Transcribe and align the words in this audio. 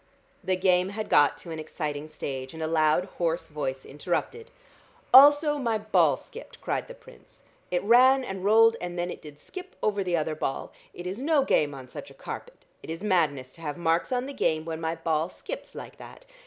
The 0.43 0.55
game 0.55 0.89
had 0.89 1.09
got 1.09 1.37
to 1.37 1.51
an 1.51 1.59
exciting 1.59 2.07
stage, 2.07 2.55
and 2.55 2.63
a 2.63 2.67
loud 2.67 3.05
hoarse 3.19 3.45
voice 3.45 3.85
interrupted. 3.85 4.49
"Also 5.13 5.59
my 5.59 5.77
ball 5.77 6.17
skipped," 6.17 6.59
cried 6.59 6.87
the 6.87 6.95
Prince. 6.95 7.43
"It 7.69 7.83
ran 7.83 8.23
and 8.23 8.43
rolled 8.43 8.77
and 8.81 8.97
then 8.97 9.11
it 9.11 9.21
did 9.21 9.37
skip 9.37 9.75
over 9.83 10.03
the 10.03 10.17
other 10.17 10.33
ball. 10.33 10.71
It 10.91 11.05
is 11.05 11.19
no 11.19 11.43
game 11.45 11.75
on 11.75 11.87
such 11.87 12.09
a 12.09 12.15
carpet. 12.15 12.65
It 12.81 12.89
is 12.89 13.03
madness 13.03 13.53
to 13.53 13.61
have 13.61 13.77
marks 13.77 14.11
on 14.11 14.25
the 14.25 14.33
game 14.33 14.65
when 14.65 14.81
my 14.81 14.95
ball 14.95 15.29
skips 15.29 15.75
like 15.75 15.97
that. 15.97 16.25